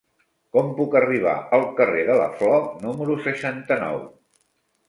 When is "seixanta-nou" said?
3.29-4.05